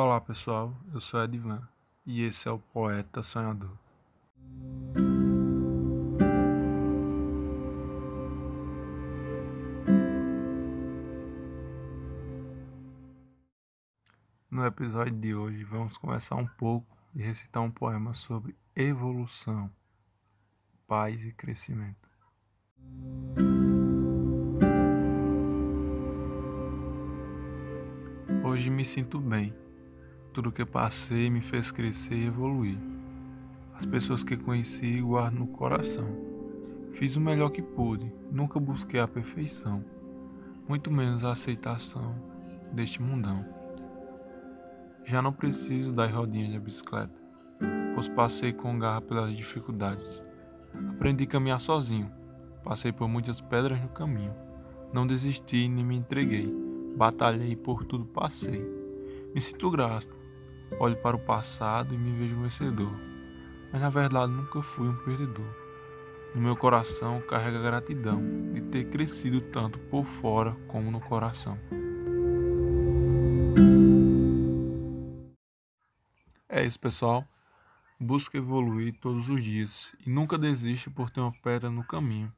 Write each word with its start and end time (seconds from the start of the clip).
Olá 0.00 0.20
pessoal, 0.20 0.72
eu 0.94 1.00
sou 1.00 1.20
Edvan 1.24 1.60
e 2.06 2.22
esse 2.22 2.46
é 2.46 2.52
o 2.52 2.60
Poeta 2.60 3.20
Sonhador. 3.20 3.76
No 14.48 14.64
episódio 14.64 15.18
de 15.18 15.34
hoje 15.34 15.64
vamos 15.64 15.96
conversar 15.96 16.36
um 16.36 16.46
pouco 16.46 16.96
e 17.12 17.20
recitar 17.20 17.60
um 17.64 17.70
poema 17.72 18.14
sobre 18.14 18.54
evolução, 18.76 19.68
paz 20.86 21.26
e 21.26 21.32
crescimento. 21.32 22.08
Hoje 28.44 28.70
me 28.70 28.84
sinto 28.84 29.18
bem 29.18 29.52
tudo 30.38 30.52
que 30.52 30.64
passei 30.64 31.28
me 31.28 31.40
fez 31.40 31.72
crescer 31.72 32.14
e 32.14 32.26
evoluir. 32.26 32.78
As 33.74 33.84
pessoas 33.84 34.22
que 34.22 34.36
conheci 34.36 35.00
guardo 35.00 35.34
no 35.34 35.48
coração. 35.48 36.06
Fiz 36.92 37.16
o 37.16 37.20
melhor 37.20 37.50
que 37.50 37.60
pude, 37.60 38.14
nunca 38.30 38.60
busquei 38.60 39.00
a 39.00 39.08
perfeição, 39.08 39.84
muito 40.68 40.92
menos 40.92 41.24
a 41.24 41.32
aceitação 41.32 42.14
deste 42.70 43.02
mundão. 43.02 43.44
Já 45.04 45.20
não 45.20 45.32
preciso 45.32 45.90
das 45.92 46.12
rodinhas 46.12 46.52
de 46.52 46.60
bicicleta, 46.60 47.20
pois 47.96 48.06
passei 48.08 48.52
com 48.52 48.78
garra 48.78 49.00
pelas 49.00 49.36
dificuldades. 49.36 50.22
Aprendi 50.90 51.24
a 51.24 51.26
caminhar 51.26 51.60
sozinho, 51.60 52.12
passei 52.62 52.92
por 52.92 53.08
muitas 53.08 53.40
pedras 53.40 53.82
no 53.82 53.88
caminho. 53.88 54.36
Não 54.92 55.04
desisti 55.04 55.66
nem 55.66 55.84
me 55.84 55.96
entreguei, 55.96 56.48
batalhei 56.96 57.56
por 57.56 57.84
tudo 57.84 58.04
passei. 58.04 58.64
Me 59.34 59.40
sinto 59.40 59.68
grato 59.68 60.17
Olho 60.78 60.96
para 60.96 61.16
o 61.16 61.20
passado 61.20 61.94
e 61.94 61.98
me 61.98 62.12
vejo 62.12 62.40
vencedor, 62.40 62.92
mas 63.72 63.80
na 63.80 63.90
verdade 63.90 64.32
nunca 64.32 64.62
fui 64.62 64.88
um 64.88 64.96
perdedor. 64.96 65.68
No 66.34 66.42
meu 66.42 66.54
coração 66.54 67.20
carrega 67.22 67.60
gratidão 67.60 68.22
de 68.52 68.60
ter 68.60 68.84
crescido 68.90 69.40
tanto 69.40 69.78
por 69.78 70.04
fora 70.04 70.54
como 70.68 70.90
no 70.90 71.00
coração. 71.00 71.58
É 76.48 76.64
isso, 76.64 76.78
pessoal. 76.78 77.26
Busque 77.98 78.36
evoluir 78.36 78.94
todos 79.00 79.28
os 79.28 79.42
dias 79.42 79.92
e 80.06 80.10
nunca 80.10 80.38
desista 80.38 80.90
por 80.90 81.10
ter 81.10 81.20
uma 81.20 81.32
pedra 81.32 81.70
no 81.70 81.82
caminho, 81.82 82.32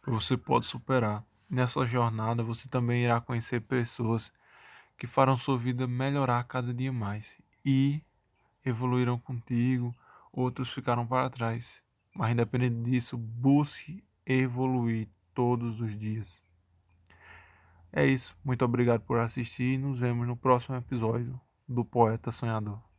pois 0.00 0.24
você 0.24 0.36
pode 0.36 0.64
superar. 0.64 1.22
Nessa 1.50 1.84
jornada 1.86 2.42
você 2.42 2.66
também 2.68 3.04
irá 3.04 3.20
conhecer 3.20 3.60
pessoas 3.60 4.32
que 4.96 5.06
farão 5.06 5.36
sua 5.36 5.58
vida 5.58 5.86
melhorar 5.86 6.42
cada 6.44 6.72
dia 6.72 6.92
mais 6.92 7.43
e 7.64 8.02
evoluíram 8.64 9.18
contigo, 9.18 9.94
outros 10.32 10.72
ficaram 10.72 11.06
para 11.06 11.30
trás. 11.30 11.82
Mas 12.14 12.32
independente 12.32 12.90
disso, 12.90 13.16
busque 13.16 14.04
evoluir 14.24 15.08
todos 15.32 15.80
os 15.80 15.98
dias. 15.98 16.42
É 17.92 18.06
isso. 18.06 18.36
Muito 18.44 18.64
obrigado 18.64 19.00
por 19.00 19.18
assistir 19.18 19.74
e 19.74 19.78
nos 19.78 19.98
vemos 19.98 20.26
no 20.26 20.36
próximo 20.36 20.76
episódio 20.76 21.40
do 21.68 21.84
Poeta 21.84 22.32
Sonhador. 22.32 22.93